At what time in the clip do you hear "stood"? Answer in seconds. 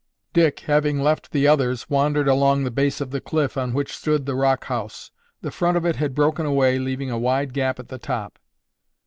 3.95-4.25